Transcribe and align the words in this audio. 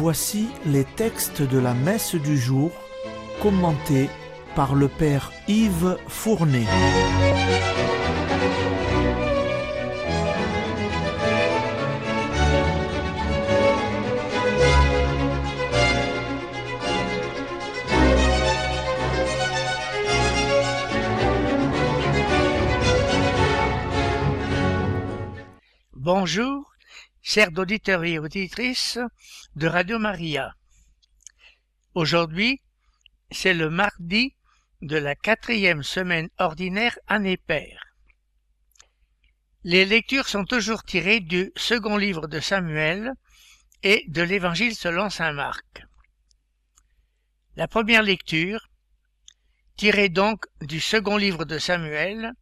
Voici 0.00 0.46
les 0.64 0.84
textes 0.84 1.42
de 1.42 1.58
la 1.58 1.74
messe 1.74 2.14
du 2.14 2.38
jour 2.38 2.70
commentés 3.42 4.08
par 4.54 4.76
le 4.76 4.86
Père 4.86 5.32
Yves 5.48 5.96
Fournet. 6.06 6.66
Bonjour, 25.96 26.67
chers 27.30 27.50
auditeurs 27.58 28.04
et 28.04 28.18
auditrices 28.18 28.98
de 29.54 29.66
Radio 29.66 29.98
Maria. 29.98 30.54
Aujourd'hui, 31.92 32.62
c'est 33.30 33.52
le 33.52 33.68
mardi 33.68 34.34
de 34.80 34.96
la 34.96 35.14
quatrième 35.14 35.82
semaine 35.82 36.30
ordinaire 36.38 36.98
année 37.06 37.36
paire. 37.36 37.84
Les 39.62 39.84
lectures 39.84 40.26
sont 40.26 40.46
toujours 40.46 40.84
tirées 40.84 41.20
du 41.20 41.52
second 41.54 41.98
livre 41.98 42.28
de 42.28 42.40
Samuel 42.40 43.12
et 43.82 44.06
de 44.08 44.22
l'Évangile 44.22 44.74
selon 44.74 45.10
saint 45.10 45.32
Marc. 45.32 45.84
La 47.56 47.68
première 47.68 48.02
lecture, 48.02 48.70
tirée 49.76 50.08
donc 50.08 50.46
du 50.62 50.80
second 50.80 51.18
livre 51.18 51.44
de 51.44 51.58
Samuel, 51.58 52.32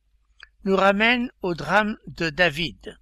nous 0.62 0.76
ramène 0.76 1.28
au 1.42 1.56
drame 1.56 1.96
de 2.06 2.30
David. 2.30 2.96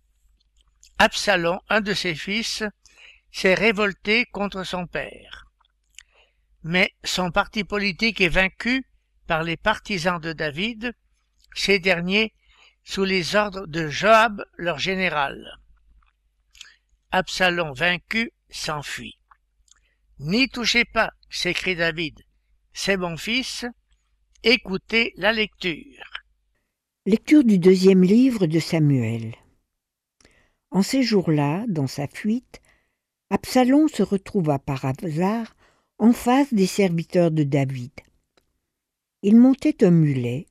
Absalom, 0.98 1.58
un 1.68 1.80
de 1.80 1.92
ses 1.92 2.14
fils, 2.14 2.62
s'est 3.32 3.54
révolté 3.54 4.26
contre 4.26 4.64
son 4.64 4.86
père. 4.86 5.46
Mais 6.62 6.94
son 7.02 7.30
parti 7.30 7.64
politique 7.64 8.20
est 8.20 8.28
vaincu 8.28 8.86
par 9.26 9.42
les 9.42 9.56
partisans 9.56 10.20
de 10.20 10.32
David, 10.32 10.94
ces 11.54 11.78
derniers 11.78 12.32
sous 12.84 13.04
les 13.04 13.34
ordres 13.34 13.66
de 13.66 13.88
Joab, 13.88 14.44
leur 14.56 14.78
général. 14.78 15.58
Absalom 17.10 17.72
vaincu 17.72 18.32
s'enfuit. 18.50 19.18
N'y 20.20 20.48
touchez 20.48 20.84
pas, 20.84 21.12
s'écrie 21.28 21.76
David, 21.76 22.22
c'est 22.72 22.96
mon 22.96 23.16
fils, 23.16 23.66
écoutez 24.42 25.12
la 25.16 25.32
lecture. 25.32 26.04
Lecture 27.06 27.44
du 27.44 27.58
deuxième 27.58 28.02
livre 28.02 28.46
de 28.46 28.60
Samuel. 28.60 29.34
En 30.74 30.82
ces 30.82 31.04
jours-là, 31.04 31.64
dans 31.68 31.86
sa 31.86 32.08
fuite, 32.08 32.60
Absalom 33.30 33.86
se 33.86 34.02
retrouva 34.02 34.58
par 34.58 34.84
hasard 34.84 35.54
en 35.98 36.12
face 36.12 36.52
des 36.52 36.66
serviteurs 36.66 37.30
de 37.30 37.44
David. 37.44 37.92
Il 39.22 39.36
montait 39.36 39.84
un 39.84 39.92
mulet, 39.92 40.46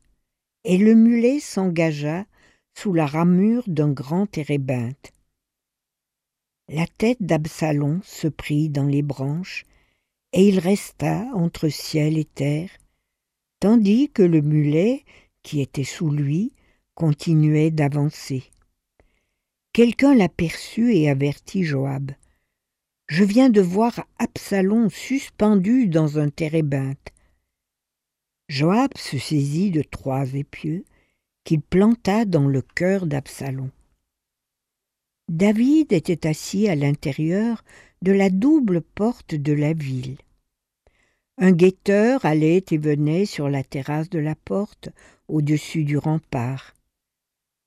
et 0.64 0.78
le 0.78 0.96
mulet 0.96 1.42
s'engagea 1.42 2.26
sous 2.74 2.94
la 2.94 3.06
ramure 3.06 3.66
d'un 3.68 3.92
grand 3.92 4.26
térébinthe. 4.26 5.12
La 6.70 6.88
tête 6.88 7.22
d'Absalom 7.22 8.00
se 8.04 8.30
prit 8.30 8.70
dans 8.70 8.88
les 8.88 9.02
branches, 9.02 9.66
et 10.32 10.48
il 10.48 10.60
resta 10.60 11.26
entre 11.34 11.68
ciel 11.68 12.18
et 12.18 12.24
terre, 12.24 12.70
tandis 13.60 14.10
que 14.10 14.24
le 14.24 14.40
mulet, 14.40 15.04
qui 15.42 15.60
était 15.60 15.84
sous 15.84 16.10
lui, 16.10 16.54
continuait 16.96 17.72
d'avancer. 17.72 18.53
Quelqu'un 19.74 20.14
l'aperçut 20.14 20.94
et 20.96 21.10
avertit 21.10 21.64
Joab. 21.64 22.12
Je 23.08 23.24
viens 23.24 23.50
de 23.50 23.60
voir 23.60 24.06
Absalom 24.20 24.92
suspendu 24.92 25.88
dans 25.88 26.20
un 26.20 26.30
térébinthe. 26.30 27.10
Joab 28.50 28.92
se 28.96 29.18
saisit 29.18 29.72
de 29.72 29.82
trois 29.82 30.36
épieux 30.36 30.86
qu'il 31.44 31.62
planta 31.62 32.26
dans 32.26 32.48
le 32.48 32.62
cœur 32.62 33.08
d'Absalom. 33.08 33.72
David 35.28 35.92
était 35.92 36.28
assis 36.28 36.68
à 36.70 36.76
l'intérieur 36.76 37.64
de 38.04 38.12
la 38.12 38.30
double 38.30 38.82
porte 38.82 39.34
de 39.34 39.54
la 39.54 39.74
ville. 39.74 40.18
Un 41.40 41.52
guetteur 41.52 42.26
allait 42.26 42.64
et 42.70 42.78
venait 42.78 43.26
sur 43.26 43.50
la 43.50 43.64
terrasse 43.64 44.12
de 44.12 44.20
la 44.20 44.36
porte 44.36 44.90
au-dessus 45.28 45.84
du 45.84 45.98
rempart. 45.98 46.76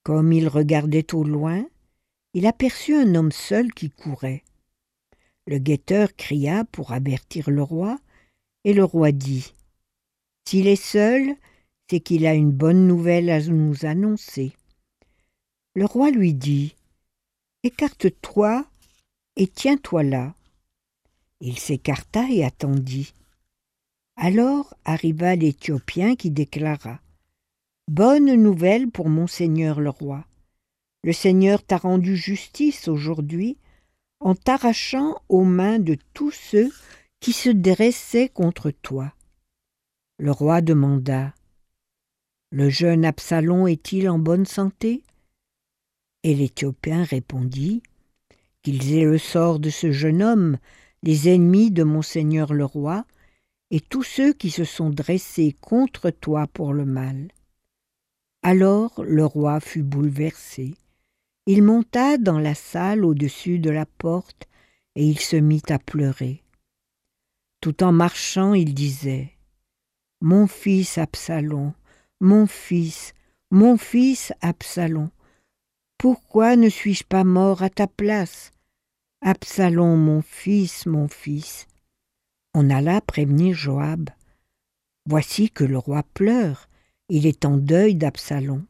Comme 0.04 0.32
il 0.32 0.46
regardait 0.46 1.12
au 1.12 1.24
loin, 1.24 1.66
il 2.36 2.46
aperçut 2.46 2.94
un 2.94 3.14
homme 3.14 3.32
seul 3.32 3.72
qui 3.72 3.88
courait. 3.88 4.44
Le 5.46 5.56
guetteur 5.56 6.14
cria 6.16 6.66
pour 6.66 6.92
avertir 6.92 7.48
le 7.48 7.62
roi, 7.62 7.98
et 8.64 8.74
le 8.74 8.84
roi 8.84 9.10
dit 9.10 9.54
S'il 10.46 10.66
est 10.66 10.76
seul, 10.76 11.34
c'est 11.88 12.00
qu'il 12.00 12.26
a 12.26 12.34
une 12.34 12.50
bonne 12.50 12.86
nouvelle 12.86 13.30
à 13.30 13.40
nous 13.40 13.86
annoncer. 13.86 14.52
Le 15.74 15.86
roi 15.86 16.10
lui 16.10 16.34
dit 16.34 16.74
Écarte-toi 17.62 18.66
et 19.36 19.46
tiens-toi 19.46 20.02
là. 20.02 20.34
Il 21.40 21.58
s'écarta 21.58 22.28
et 22.28 22.44
attendit. 22.44 23.14
Alors 24.14 24.74
arriva 24.84 25.36
l'Éthiopien 25.36 26.16
qui 26.16 26.30
déclara 26.30 27.00
Bonne 27.88 28.34
nouvelle 28.34 28.90
pour 28.90 29.08
monseigneur 29.08 29.80
le 29.80 29.88
roi. 29.88 30.26
Le 31.06 31.12
Seigneur 31.12 31.62
t'a 31.62 31.76
rendu 31.76 32.16
justice 32.16 32.88
aujourd'hui 32.88 33.58
en 34.18 34.34
t'arrachant 34.34 35.14
aux 35.28 35.44
mains 35.44 35.78
de 35.78 35.96
tous 36.14 36.32
ceux 36.32 36.68
qui 37.20 37.32
se 37.32 37.48
dressaient 37.48 38.28
contre 38.28 38.72
toi. 38.72 39.14
Le 40.18 40.32
roi 40.32 40.62
demanda 40.62 41.32
Le 42.50 42.70
jeune 42.70 43.04
Absalom 43.04 43.68
est-il 43.68 44.08
en 44.08 44.18
bonne 44.18 44.46
santé? 44.46 45.04
Et 46.24 46.34
l'Éthiopien 46.34 47.04
répondit 47.04 47.84
Qu'ils 48.64 48.92
aient 48.94 49.04
le 49.04 49.18
sort 49.18 49.60
de 49.60 49.70
ce 49.70 49.92
jeune 49.92 50.24
homme, 50.24 50.58
les 51.04 51.28
ennemis 51.28 51.70
de 51.70 51.84
monseigneur 51.84 52.52
le 52.52 52.64
roi, 52.64 53.04
et 53.70 53.78
tous 53.78 54.02
ceux 54.02 54.32
qui 54.32 54.50
se 54.50 54.64
sont 54.64 54.90
dressés 54.90 55.54
contre 55.60 56.10
toi 56.10 56.48
pour 56.48 56.72
le 56.72 56.84
mal. 56.84 57.28
Alors 58.42 59.04
le 59.04 59.24
roi 59.24 59.60
fut 59.60 59.84
bouleversé. 59.84 60.74
Il 61.46 61.62
monta 61.62 62.18
dans 62.18 62.40
la 62.40 62.56
salle 62.56 63.04
au-dessus 63.04 63.60
de 63.60 63.70
la 63.70 63.86
porte 63.86 64.48
et 64.96 65.06
il 65.06 65.20
se 65.20 65.36
mit 65.36 65.62
à 65.68 65.78
pleurer. 65.78 66.42
Tout 67.60 67.84
en 67.84 67.92
marchant, 67.92 68.52
il 68.52 68.74
disait 68.74 69.30
Mon 70.20 70.48
fils 70.48 70.98
Absalom, 70.98 71.72
mon 72.20 72.46
fils, 72.46 73.14
mon 73.52 73.76
fils 73.76 74.32
Absalom, 74.40 75.10
pourquoi 75.98 76.56
ne 76.56 76.68
suis-je 76.68 77.04
pas 77.04 77.24
mort 77.24 77.62
à 77.62 77.70
ta 77.70 77.86
place? 77.86 78.52
Absalom, 79.22 79.96
mon 79.96 80.22
fils, 80.22 80.84
mon 80.84 81.08
fils. 81.08 81.66
On 82.54 82.70
alla 82.70 83.00
prévenir 83.00 83.54
Joab. 83.54 84.10
Voici 85.06 85.50
que 85.50 85.64
le 85.64 85.78
roi 85.78 86.02
pleure, 86.02 86.68
il 87.08 87.26
est 87.26 87.44
en 87.44 87.56
deuil 87.56 87.94
d'Absalom. 87.94 88.64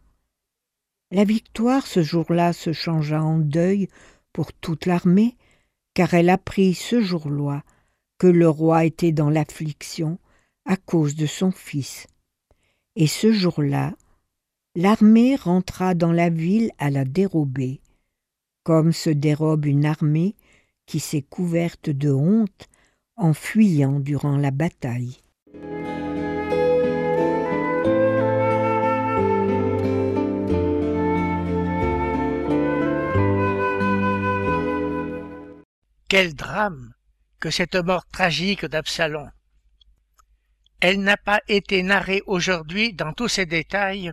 La 1.13 1.25
victoire 1.25 1.87
ce 1.87 2.03
jour-là 2.03 2.53
se 2.53 2.73
changea 2.73 3.23
en 3.23 3.39
deuil 3.39 3.89
pour 4.33 4.53
toute 4.53 4.87
l'armée, 4.87 5.37
car 5.95 6.15
elle 6.15 6.31
apprit 6.31 6.75
ce 6.75 7.01
jour-là 7.01 7.63
que 8.19 8.27
le 8.27 8.49
roi 8.49 8.85
était 8.85 9.13
dans 9.13 9.31
l'affliction 9.31 10.19
à 10.65 10.77
cause 10.77 11.15
de 11.15 11.27
son 11.27 11.53
fils. 11.53 12.07
Et 12.97 13.07
ce 13.07 13.33
jour-là, 13.33 13.95
l'armée 14.75 15.37
rentra 15.37 15.95
dans 15.95 16.13
la 16.13 16.29
ville 16.29 16.73
à 16.79 16.91
la 16.91 17.05
dérober, 17.05 17.81
comme 18.65 18.93
se 18.93 19.11
dérobe 19.11 19.67
une 19.67 19.87
armée 19.87 20.35
qui 20.87 20.99
s'est 20.99 21.23
couverte 21.23 21.89
de 21.89 22.11
honte 22.11 22.69
en 23.17 23.33
fuyant 23.33 24.01
durant 24.01 24.37
la 24.37 24.51
bataille. 24.51 25.19
Quel 36.09 36.37
drame 36.37 36.95
que 37.41 37.51
cette 37.51 37.75
mort 37.75 38.07
tragique 38.07 38.65
d'Absalom. 38.65 39.29
Elle 40.81 41.01
n'a 41.01 41.17
pas 41.17 41.41
été 41.49 41.83
narrée 41.83 42.23
aujourd'hui 42.27 42.93
dans 42.93 43.13
tous 43.13 43.27
ses 43.27 43.45
détails, 43.45 44.13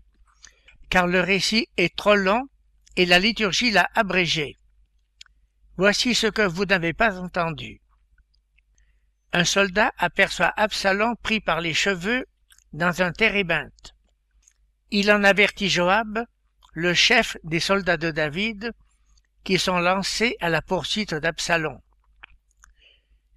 car 0.90 1.06
le 1.06 1.22
récit 1.22 1.68
est 1.78 1.96
trop 1.96 2.16
long 2.16 2.48
et 2.96 3.06
la 3.06 3.20
liturgie 3.20 3.70
l'a 3.70 3.90
abrégé. 3.94 4.58
Voici 5.78 6.16
ce 6.16 6.26
que 6.26 6.42
vous 6.42 6.66
n'avez 6.66 6.94
pas 6.94 7.20
entendu. 7.20 7.80
Un 9.32 9.46
soldat 9.46 9.92
aperçoit 10.00 10.54
Absalom 10.58 11.16
pris 11.22 11.42
par 11.42 11.62
les 11.62 11.76
cheveux 11.76 12.26
dans 12.72 13.04
un 13.04 13.12
térébinthe. 13.12 13.94
Il 14.90 15.12
en 15.12 15.24
avertit 15.24 15.70
Joab, 15.70 16.26
le 16.74 16.96
chef 16.96 17.38
des 17.44 17.60
soldats 17.60 17.98
de 17.98 18.10
David, 18.10 18.74
qui 19.44 19.60
sont 19.60 19.80
lancés 19.80 20.38
à 20.40 20.50
la 20.50 20.64
poursuite 20.64 21.14
d'Absalom. 21.14 21.83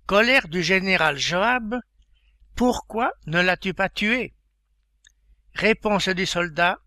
Colère 0.07 0.47
du 0.49 0.63
général 0.63 1.19
Joab, 1.19 1.81
Pourquoi 2.55 3.13
ne 3.27 3.41
l'as-tu 3.41 3.75
pas 3.75 3.89
tué? 3.89 4.35
Réponse 5.55 6.09
du 6.09 6.27
soldat, 6.27 6.79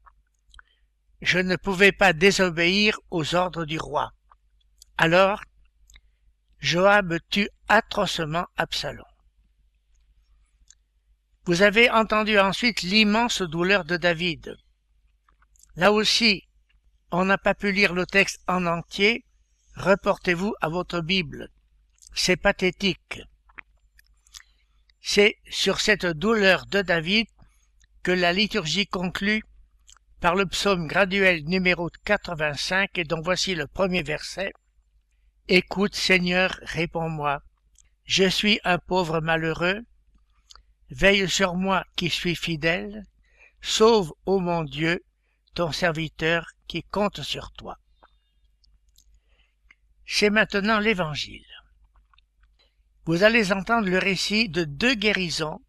Je 1.22 1.40
ne 1.40 1.58
pouvais 1.58 1.92
pas 1.92 2.14
désobéir 2.14 2.98
aux 3.12 3.36
ordres 3.36 3.66
du 3.66 3.78
roi. 3.78 4.14
Alors, 4.98 5.44
Joab 6.60 7.18
tue 7.30 7.50
atrocement 7.68 8.48
Absalom. 8.56 9.06
Vous 11.46 11.62
avez 11.62 11.90
entendu 11.90 12.40
ensuite 12.40 12.84
l'immense 12.84 13.42
douleur 13.42 13.84
de 13.84 13.98
David. 13.98 14.58
Là 15.76 15.92
aussi, 15.92 16.48
on 17.12 17.26
n'a 17.26 17.38
pas 17.38 17.56
pu 17.56 17.72
lire 17.72 17.94
le 17.94 18.06
texte 18.06 18.42
en 18.48 18.66
entier, 18.66 19.26
reportez-vous 19.76 20.54
à 20.62 20.70
votre 20.70 21.02
Bible. 21.02 21.50
C'est 22.14 22.38
pathétique. 22.38 23.22
C'est 25.02 25.38
sur 25.50 25.80
cette 25.80 26.06
douleur 26.06 26.66
de 26.66 26.82
David 26.82 27.28
que 28.04 28.12
la 28.12 28.34
liturgie 28.34 28.88
conclut 28.88 29.44
par 30.20 30.36
le 30.36 30.46
psaume 30.46 30.88
graduel 30.88 31.46
numéro 31.46 31.90
85 32.06 32.98
et 32.98 33.04
dont 33.06 33.22
voici 33.22 33.56
le 33.56 33.68
premier 33.68 34.04
verset. 34.04 34.54
Écoute 35.48 35.96
Seigneur, 35.96 36.60
réponds-moi. 36.64 37.42
Je 38.06 38.28
suis 38.28 38.60
un 38.64 38.78
pauvre 38.78 39.22
malheureux. 39.22 39.82
Veille 40.90 41.30
sur 41.30 41.56
moi 41.56 41.86
qui 41.96 42.10
suis 42.10 42.36
fidèle. 42.36 43.06
Sauve, 43.62 44.14
ô 44.26 44.40
mon 44.40 44.64
Dieu, 44.64 45.04
ton 45.54 45.72
serviteur 45.72 46.48
qui 46.68 46.84
compte 46.84 47.22
sur 47.22 47.52
toi. 47.52 47.78
C'est 50.06 50.30
maintenant 50.30 50.80
l'Évangile. 50.80 51.46
Vous 53.10 53.24
allez 53.24 53.52
entendre 53.52 53.90
le 53.90 53.98
récit 53.98 54.50
de 54.50 54.66
deux 54.66 54.94
guérisons, 54.94 55.60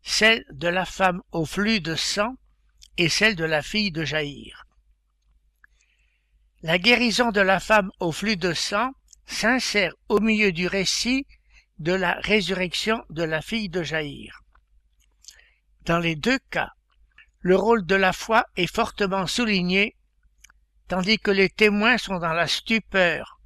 celle 0.00 0.46
de 0.50 0.66
la 0.66 0.86
femme 0.86 1.20
au 1.30 1.44
flux 1.44 1.82
de 1.82 1.94
sang 1.94 2.36
et 2.96 3.10
celle 3.10 3.36
de 3.36 3.44
la 3.44 3.60
fille 3.60 3.92
de 3.92 4.02
Jaïr. 4.02 4.64
La 6.62 6.78
guérison 6.78 7.32
de 7.32 7.42
la 7.42 7.60
femme 7.60 7.90
au 8.00 8.12
flux 8.12 8.38
de 8.38 8.54
sang 8.54 8.92
s'insère 9.26 9.92
au 10.08 10.20
milieu 10.20 10.50
du 10.50 10.68
récit 10.68 11.26
de 11.80 11.92
la 11.92 12.14
résurrection 12.14 13.04
de 13.10 13.24
la 13.24 13.42
fille 13.42 13.68
de 13.68 13.82
Jaïr. 13.82 14.40
Dans 15.82 15.98
les 15.98 16.16
deux 16.16 16.38
cas, 16.48 16.70
le 17.40 17.56
rôle 17.56 17.84
de 17.84 17.94
la 17.94 18.14
foi 18.14 18.46
est 18.56 18.74
fortement 18.74 19.26
souligné, 19.26 19.96
tandis 20.88 21.18
que 21.18 21.30
les 21.30 21.50
témoins 21.50 21.98
sont 21.98 22.18
dans 22.18 22.32
la 22.32 22.46
stupeur 22.46 23.38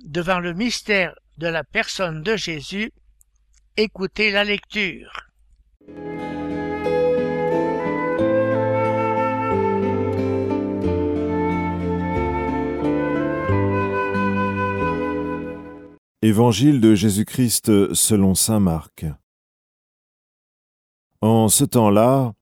devant 0.00 0.40
le 0.40 0.54
mystère 0.54 1.14
de 1.38 1.48
la 1.48 1.64
personne 1.64 2.22
de 2.22 2.36
Jésus. 2.36 2.92
Écoutez 3.76 4.30
la 4.30 4.44
lecture. 4.44 5.26
Évangile 16.22 16.80
de 16.80 16.94
Jésus-Christ 16.94 17.92
selon 17.94 18.34
Saint 18.34 18.60
Marc. 18.60 19.04
En 21.20 21.48
ce 21.48 21.64
temps-là, 21.64 22.32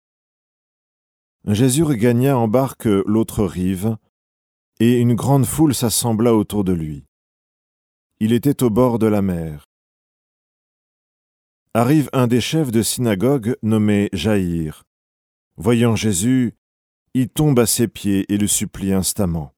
Jésus 1.46 1.82
regagna 1.82 2.38
en 2.38 2.48
barque 2.48 2.86
l'autre 2.86 3.44
rive, 3.44 3.96
et 4.80 4.98
une 4.98 5.14
grande 5.14 5.44
foule 5.44 5.74
s'assembla 5.74 6.34
autour 6.34 6.64
de 6.64 6.72
lui. 6.72 7.04
Il 8.20 8.32
était 8.32 8.62
au 8.62 8.70
bord 8.70 8.98
de 8.98 9.06
la 9.06 9.22
mer. 9.22 9.64
Arrive 11.74 12.08
un 12.12 12.28
des 12.28 12.40
chefs 12.40 12.70
de 12.70 12.82
synagogue 12.82 13.56
nommé 13.62 14.08
Jaïr. 14.12 14.84
Voyant 15.56 15.96
Jésus, 15.96 16.54
il 17.14 17.28
tombe 17.28 17.58
à 17.58 17.66
ses 17.66 17.88
pieds 17.88 18.32
et 18.32 18.38
le 18.38 18.46
supplie 18.46 18.92
instamment. 18.92 19.52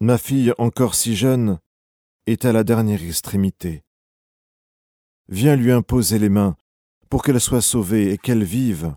Ma 0.00 0.18
fille, 0.18 0.52
encore 0.58 0.96
si 0.96 1.14
jeune, 1.14 1.60
est 2.26 2.44
à 2.44 2.52
la 2.52 2.64
dernière 2.64 3.02
extrémité. 3.02 3.84
Viens 5.28 5.56
lui 5.56 5.70
imposer 5.70 6.18
les 6.18 6.28
mains 6.28 6.56
pour 7.08 7.22
qu'elle 7.22 7.40
soit 7.40 7.62
sauvée 7.62 8.12
et 8.12 8.18
qu'elle 8.18 8.44
vive. 8.44 8.94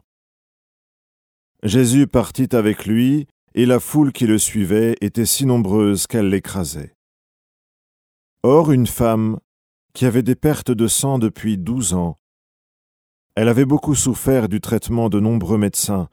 Jésus 1.62 2.08
partit 2.08 2.56
avec 2.56 2.86
lui, 2.86 3.28
et 3.54 3.66
la 3.66 3.80
foule 3.80 4.14
qui 4.14 4.26
le 4.26 4.38
suivait 4.38 4.96
était 5.02 5.26
si 5.26 5.46
nombreuse 5.46 6.08
qu'elle 6.08 6.30
l'écrasait. 6.30 6.96
Or 8.44 8.72
une 8.72 8.88
femme, 8.88 9.40
qui 9.94 10.06
avait 10.06 10.24
des 10.24 10.36
pertes 10.36 10.72
de 10.72 10.88
sang 10.88 11.20
depuis 11.20 11.58
douze 11.58 11.94
ans, 11.94 12.18
elle 13.36 13.50
avait 13.50 13.66
beaucoup 13.66 13.96
souffert 13.96 14.48
du 14.48 14.62
traitement 14.62 15.10
de 15.10 15.20
nombreux 15.20 15.58
médecins, 15.58 16.10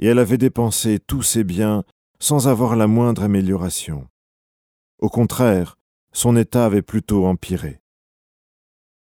et 0.00 0.06
elle 0.06 0.18
avait 0.18 0.38
dépensé 0.38 0.98
tous 0.98 1.22
ses 1.22 1.44
biens 1.44 1.84
sans 2.18 2.48
avoir 2.48 2.74
la 2.74 2.86
moindre 2.86 3.22
amélioration. 3.22 4.08
Au 4.98 5.08
contraire, 5.08 5.78
son 6.12 6.36
état 6.36 6.64
avait 6.66 6.82
plutôt 6.82 7.26
empiré. 7.26 7.80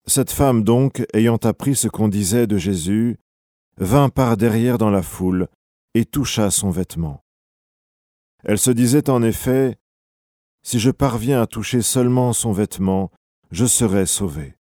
Cette 0.08 0.32
femme 0.32 0.64
donc, 0.64 1.06
ayant 1.14 1.38
appris 1.38 1.76
ce 1.76 1.88
qu'on 1.88 2.08
disait 2.08 2.48
de 2.48 2.58
Jésus, 2.58 3.18
vint 3.78 4.10
par 4.10 4.38
derrière 4.38 4.78
dans 4.78 4.92
la 4.92 5.02
foule 5.02 5.48
et 5.94 6.06
toucha 6.06 6.52
son 6.52 6.70
vêtement. 6.70 7.24
Elle 8.44 8.60
se 8.60 8.72
disait 8.72 9.10
en 9.10 9.24
effet, 9.24 9.78
Si 10.66 10.80
je 10.80 10.90
parviens 10.90 11.44
à 11.44 11.46
toucher 11.46 11.84
seulement 11.84 12.34
son 12.34 12.52
vêtement, 12.52 13.12
je 13.52 13.68
serai 13.68 14.08
sauvée. 14.08 14.56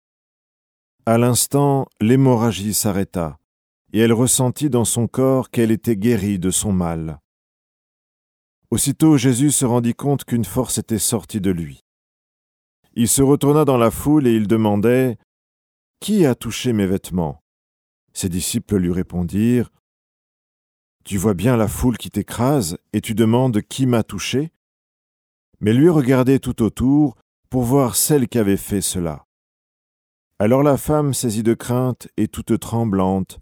À 1.05 1.17
l'instant, 1.17 1.87
l'hémorragie 2.01 2.73
s'arrêta, 2.73 3.39
et 3.93 3.99
elle 3.99 4.11
ressentit 4.11 4.69
dans 4.69 4.83
son 4.83 5.07
corps 5.07 5.49
qu'elle 5.49 5.71
était 5.71 5.95
guérie 5.95 6.39
de 6.39 6.51
son 6.51 6.73
mal. 6.73 7.21
Aussitôt 8.69 9.15
Jésus 9.15 9.51
se 9.51 9.63
rendit 9.63 9.93
compte 9.93 10.25
qu'une 10.25 10.43
force 10.43 10.77
était 10.77 10.99
sortie 10.99 11.39
de 11.39 11.51
lui. 11.51 11.79
Il 12.95 13.07
se 13.07 13.21
retourna 13.21 13.63
dans 13.63 13.77
la 13.77 13.89
foule 13.89 14.27
et 14.27 14.35
il 14.35 14.47
demandait 14.47 15.17
Qui 16.01 16.25
a 16.25 16.35
touché 16.35 16.73
mes 16.73 16.85
vêtements? 16.85 17.41
Ses 18.11 18.27
disciples 18.27 18.75
lui 18.75 18.91
répondirent 18.91 19.71
tu 21.05 21.17
vois 21.17 21.33
bien 21.33 21.57
la 21.57 21.67
foule 21.67 21.97
qui 21.97 22.09
t'écrase 22.09 22.77
et 22.93 23.01
tu 23.01 23.13
demandes 23.13 23.61
qui 23.61 23.85
m'a 23.85 24.03
touché? 24.03 24.52
Mais 25.63 25.73
lui 25.73 25.87
regardait 25.87 26.39
tout 26.39 26.61
autour 26.61 27.15
pour 27.49 27.63
voir 27.63 27.95
celle 27.95 28.27
qui 28.27 28.37
avait 28.37 28.57
fait 28.57 28.81
cela. 28.81 29.25
Alors 30.37 30.61
la 30.61 30.75
femme, 30.75 31.13
saisie 31.13 31.41
de 31.41 31.53
crainte 31.53 32.09
et 32.17 32.27
toute 32.27 32.59
tremblante, 32.59 33.39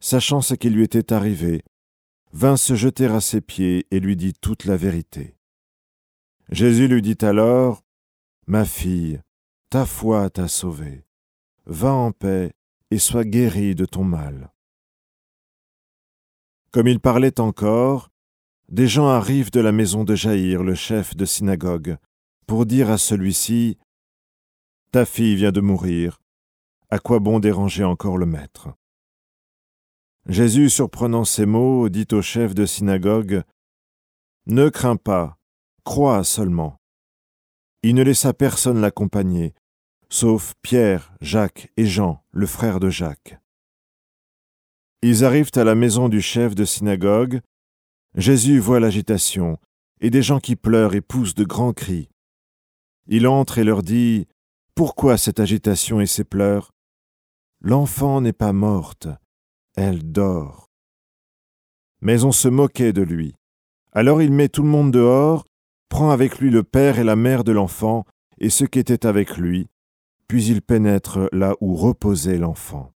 sachant 0.00 0.40
ce 0.40 0.54
qui 0.54 0.70
lui 0.70 0.82
était 0.82 1.12
arrivé, 1.12 1.62
vint 2.32 2.56
se 2.56 2.74
jeter 2.74 3.06
à 3.06 3.20
ses 3.20 3.40
pieds 3.40 3.86
et 3.92 4.00
lui 4.00 4.16
dit 4.16 4.32
toute 4.34 4.64
la 4.64 4.76
vérité. 4.76 5.36
Jésus 6.50 6.88
lui 6.88 7.00
dit 7.00 7.24
alors, 7.24 7.82
Ma 8.48 8.64
fille, 8.64 9.20
ta 9.70 9.86
foi 9.86 10.30
t'a 10.30 10.48
sauvée. 10.48 11.04
Va 11.66 11.92
en 11.92 12.10
paix 12.10 12.52
et 12.90 12.98
sois 12.98 13.24
guérie 13.24 13.76
de 13.76 13.84
ton 13.84 14.02
mal. 14.02 14.52
Comme 16.72 16.88
il 16.88 16.98
parlait 16.98 17.38
encore, 17.38 18.11
des 18.72 18.88
gens 18.88 19.06
arrivent 19.08 19.50
de 19.50 19.60
la 19.60 19.70
maison 19.70 20.02
de 20.02 20.14
Jaïr, 20.14 20.62
le 20.62 20.74
chef 20.74 21.14
de 21.14 21.26
synagogue, 21.26 21.98
pour 22.46 22.64
dire 22.64 22.90
à 22.90 22.96
celui-ci 22.96 23.78
Ta 24.90 25.04
fille 25.04 25.36
vient 25.36 25.52
de 25.52 25.60
mourir, 25.60 26.20
à 26.90 26.98
quoi 26.98 27.20
bon 27.20 27.38
déranger 27.38 27.84
encore 27.84 28.16
le 28.16 28.26
maître? 28.26 28.70
Jésus, 30.26 30.70
surprenant 30.70 31.24
ces 31.24 31.44
mots, 31.44 31.90
dit 31.90 32.06
au 32.12 32.22
chef 32.22 32.54
de 32.54 32.64
synagogue 32.64 33.42
Ne 34.46 34.70
crains 34.70 34.96
pas, 34.96 35.36
crois 35.84 36.24
seulement. 36.24 36.78
Il 37.82 37.94
ne 37.94 38.02
laissa 38.02 38.32
personne 38.32 38.80
l'accompagner, 38.80 39.54
sauf 40.08 40.54
Pierre, 40.62 41.12
Jacques 41.20 41.70
et 41.76 41.84
Jean, 41.84 42.24
le 42.30 42.46
frère 42.46 42.80
de 42.80 42.88
Jacques. 42.88 43.38
Ils 45.02 45.24
arrivent 45.24 45.50
à 45.56 45.64
la 45.64 45.74
maison 45.74 46.08
du 46.08 46.22
chef 46.22 46.54
de 46.54 46.64
synagogue. 46.64 47.40
Jésus 48.14 48.58
voit 48.58 48.80
l'agitation 48.80 49.58
et 50.00 50.10
des 50.10 50.22
gens 50.22 50.40
qui 50.40 50.56
pleurent 50.56 50.94
et 50.94 51.00
poussent 51.00 51.34
de 51.34 51.44
grands 51.44 51.72
cris. 51.72 52.08
Il 53.06 53.26
entre 53.26 53.58
et 53.58 53.64
leur 53.64 53.82
dit 53.82 54.26
Pourquoi 54.74 55.16
cette 55.16 55.40
agitation 55.40 56.00
et 56.00 56.06
ces 56.06 56.24
pleurs? 56.24 56.72
L'enfant 57.60 58.20
n'est 58.20 58.32
pas 58.32 58.52
morte, 58.52 59.08
elle 59.76 60.10
dort. 60.10 60.68
Mais 62.00 62.24
on 62.24 62.32
se 62.32 62.48
moquait 62.48 62.92
de 62.92 63.02
lui. 63.02 63.34
Alors 63.92 64.20
il 64.20 64.32
met 64.32 64.48
tout 64.48 64.62
le 64.62 64.68
monde 64.68 64.92
dehors, 64.92 65.46
prend 65.88 66.10
avec 66.10 66.38
lui 66.38 66.50
le 66.50 66.64
père 66.64 66.98
et 66.98 67.04
la 67.04 67.16
mère 67.16 67.44
de 67.44 67.52
l'enfant 67.52 68.04
et 68.38 68.50
ceux 68.50 68.66
qui 68.66 68.78
étaient 68.78 69.06
avec 69.06 69.36
lui, 69.36 69.68
puis 70.26 70.46
il 70.46 70.62
pénètre 70.62 71.28
là 71.32 71.54
où 71.60 71.76
reposait 71.76 72.38
l'enfant. 72.38 72.92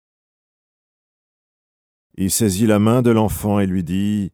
Il 2.16 2.30
saisit 2.30 2.66
la 2.66 2.78
main 2.78 3.02
de 3.02 3.11
l'enfant 3.11 3.61
et 3.61 3.66
lui 3.66 3.85
dit 3.85 4.32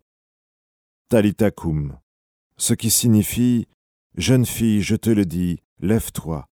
Ce 2.57 2.75
qui 2.75 2.91
signifie 2.91 3.67
Jeune 4.17 4.47
fille, 4.47 4.83
je 4.83 4.97
te 4.97 5.11
le 5.11 5.25
dis, 5.25 5.59
lève-toi. 5.81 6.47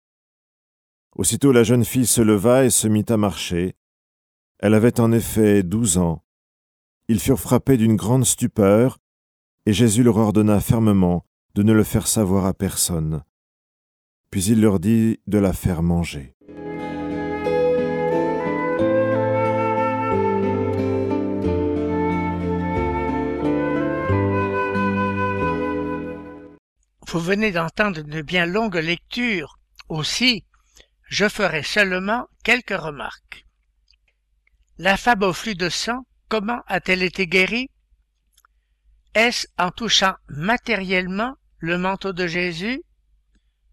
Aussitôt 1.15 1.51
la 1.51 1.63
jeune 1.63 1.85
fille 1.85 2.05
se 2.05 2.21
leva 2.21 2.65
et 2.65 2.69
se 2.69 2.87
mit 2.87 3.05
à 3.09 3.17
marcher. 3.17 3.75
Elle 4.59 4.73
avait 4.73 4.99
en 4.99 5.11
effet 5.11 5.63
douze 5.63 5.97
ans. 5.97 6.23
Ils 7.07 7.19
furent 7.19 7.39
frappés 7.39 7.77
d'une 7.77 7.95
grande 7.95 8.25
stupeur, 8.25 8.99
et 9.65 9.73
Jésus 9.73 10.03
leur 10.03 10.17
ordonna 10.17 10.59
fermement 10.59 11.25
de 11.55 11.63
ne 11.63 11.73
le 11.73 11.83
faire 11.83 12.07
savoir 12.07 12.45
à 12.45 12.53
personne. 12.53 13.23
Puis 14.31 14.45
il 14.45 14.61
leur 14.61 14.79
dit 14.79 15.19
de 15.27 15.37
la 15.37 15.53
faire 15.53 15.83
manger. 15.83 16.36
Vous 27.07 27.21
venez 27.21 27.53
d'entendre 27.53 28.01
une 28.01 28.21
bien 28.21 28.45
longue 28.45 28.75
lecture. 28.75 29.57
Aussi, 29.87 30.43
je 31.07 31.29
ferai 31.29 31.63
seulement 31.63 32.27
quelques 32.43 32.77
remarques. 32.77 33.45
La 34.77 34.97
femme 34.97 35.23
au 35.23 35.31
flux 35.31 35.55
de 35.55 35.69
sang, 35.69 36.05
comment 36.27 36.61
a-t-elle 36.67 37.03
été 37.03 37.25
guérie? 37.25 37.71
Est-ce 39.13 39.47
en 39.57 39.71
touchant 39.71 40.15
matériellement 40.27 41.37
le 41.59 41.77
manteau 41.77 42.11
de 42.11 42.27
Jésus? 42.27 42.83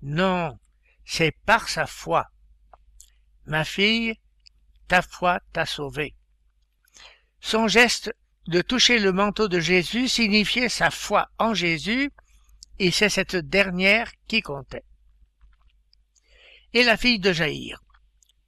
Non, 0.03 0.57
c'est 1.05 1.37
par 1.45 1.69
sa 1.69 1.87
foi. 1.87 2.29
Ma 3.47 3.65
fille, 3.65 4.15
ta 4.87 5.03
foi 5.03 5.41
t'a 5.53 5.67
sauvée. 5.67 6.15
Son 7.41 7.67
geste 7.67 8.15
de 8.47 8.63
toucher 8.63 9.01
le 9.01 9.11
manteau 9.11 9.49
de 9.49 9.59
Jésus 9.59 10.07
signifiait 10.07 10.69
sa 10.69 10.93
foi 10.93 11.29
en 11.39 11.53
Jésus 11.53 12.13
et 12.79 12.91
c'est 12.91 13.09
cette 13.09 13.37
dernière 13.37 14.11
qui 14.27 14.41
comptait. 14.41 14.85
Et 16.73 16.83
la 16.83 16.97
fille 16.97 17.21
de 17.21 17.33
Jaïr, 17.33 17.81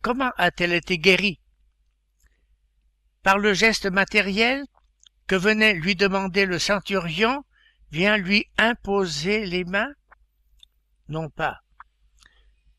comment 0.03 0.33
a-t-elle 0.37 0.73
été 0.73 0.99
guérie? 0.99 1.41
Par 3.23 3.39
le 3.39 3.55
geste 3.55 3.87
matériel 3.87 4.65
que 5.27 5.37
venait 5.37 5.75
lui 5.75 5.95
demander 5.95 6.47
le 6.47 6.59
centurion, 6.59 7.45
vient 7.91 8.17
lui 8.17 8.47
imposer 8.59 9.47
les 9.47 9.65
mains? 9.65 9.93
Non 11.09 11.31
pas. 11.31 11.61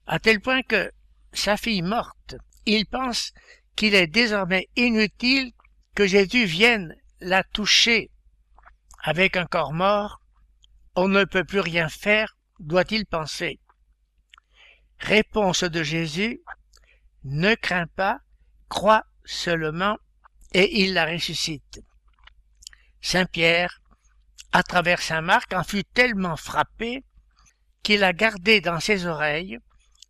À 0.05 0.19
tel 0.19 0.41
point 0.41 0.63
que, 0.63 0.91
sa 1.33 1.57
fille 1.57 1.81
morte, 1.81 2.35
il 2.65 2.85
pense 2.85 3.33
qu'il 3.75 3.95
est 3.95 4.07
désormais 4.07 4.67
inutile 4.75 5.51
que 5.95 6.07
Jésus 6.07 6.45
vienne 6.45 6.95
la 7.19 7.43
toucher. 7.43 8.11
Avec 9.03 9.37
un 9.37 9.45
corps 9.45 9.73
mort, 9.73 10.21
on 10.97 11.07
ne 11.07 11.25
peut 11.25 11.43
plus 11.43 11.59
rien 11.59 11.89
faire, 11.89 12.35
doit-il 12.59 13.05
penser. 13.05 13.59
Réponse 14.97 15.63
de 15.63 15.83
Jésus, 15.83 16.41
ne 17.23 17.53
crains 17.53 17.85
pas, 17.85 18.19
crois 18.67 19.05
seulement, 19.23 19.99
et 20.53 20.81
il 20.81 20.95
la 20.95 21.05
ressuscite. 21.05 21.81
Saint 22.99 23.25
Pierre, 23.25 23.79
à 24.51 24.63
travers 24.63 24.99
Saint 24.99 25.21
Marc, 25.21 25.53
en 25.53 25.63
fut 25.63 25.83
tellement 25.83 26.35
frappé 26.35 27.03
qu'il 27.83 28.03
a 28.03 28.11
gardé 28.11 28.59
dans 28.59 28.79
ses 28.79 29.05
oreilles 29.05 29.59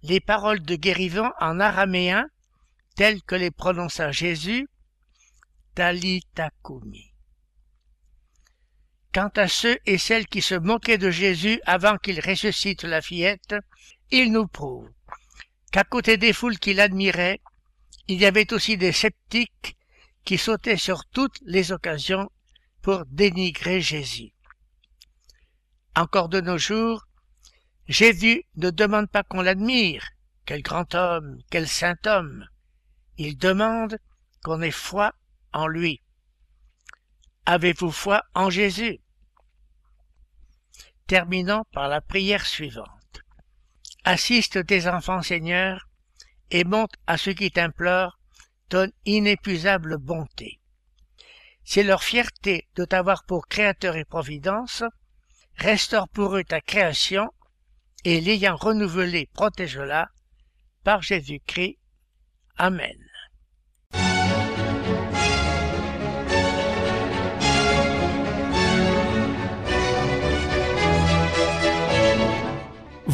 les 0.03 0.21
paroles 0.21 0.61
de 0.61 0.75
guérison 0.75 1.29
en 1.41 1.59
araméen 1.59 2.29
telles 2.95 3.21
que 3.23 3.35
les 3.35 3.51
prononça 3.51 4.13
Jésus, 4.13 4.69
Talitakumi. 5.75 7.06
Quant 9.17 9.31
à 9.35 9.47
ceux 9.47 9.79
et 9.87 9.97
celles 9.97 10.27
qui 10.27 10.43
se 10.43 10.53
moquaient 10.53 10.99
de 10.99 11.09
Jésus 11.09 11.59
avant 11.65 11.97
qu'il 11.97 12.19
ressuscite 12.19 12.83
la 12.83 13.01
fillette, 13.01 13.55
ils 14.11 14.31
nous 14.31 14.45
prouvent 14.45 14.91
qu'à 15.71 15.83
côté 15.83 16.17
des 16.17 16.33
foules 16.33 16.59
qui 16.59 16.75
l'admiraient, 16.75 17.41
il 18.07 18.19
y 18.19 18.27
avait 18.27 18.53
aussi 18.53 18.77
des 18.77 18.91
sceptiques 18.91 19.75
qui 20.23 20.37
sautaient 20.37 20.77
sur 20.77 21.03
toutes 21.07 21.39
les 21.41 21.71
occasions 21.71 22.29
pour 22.83 23.07
dénigrer 23.07 23.81
Jésus. 23.81 24.33
Encore 25.95 26.29
de 26.29 26.39
nos 26.39 26.59
jours, 26.59 27.03
Jésus 27.87 28.43
ne 28.55 28.69
demande 28.69 29.09
pas 29.09 29.23
qu'on 29.23 29.41
l'admire, 29.41 30.07
quel 30.45 30.61
grand 30.61 30.93
homme, 30.93 31.39
quel 31.49 31.67
saint 31.67 31.97
homme. 32.05 32.45
Il 33.17 33.35
demande 33.35 33.97
qu'on 34.43 34.61
ait 34.61 34.69
foi 34.69 35.15
en 35.53 35.65
lui. 35.65 36.03
Avez-vous 37.47 37.91
foi 37.91 38.21
en 38.35 38.51
Jésus? 38.51 38.99
Terminons 41.07 41.63
par 41.71 41.87
la 41.87 42.01
prière 42.01 42.45
suivante. 42.45 43.21
Assiste 44.03 44.65
tes 44.65 44.87
enfants, 44.87 45.21
Seigneur, 45.21 45.87
et 46.51 46.65
monte 46.65 46.93
à 47.07 47.17
ceux 47.17 47.33
qui 47.33 47.49
t'implorent 47.49 48.19
ton 48.67 48.91
inépuisable 49.05 49.97
bonté. 49.97 50.59
C'est 51.63 51.83
leur 51.83 52.03
fierté 52.03 52.67
de 52.75 52.83
t'avoir 52.83 53.23
pour 53.25 53.47
Créateur 53.47 53.95
et 53.95 54.03
Providence, 54.03 54.83
restaure 55.55 56.09
pour 56.09 56.35
eux 56.35 56.43
ta 56.43 56.59
création, 56.59 57.31
et 58.03 58.19
l'ayant 58.19 58.57
renouvelée, 58.57 59.29
protège-la, 59.33 60.09
par 60.83 61.01
Jésus-Christ. 61.01 61.77
Amen. 62.57 63.06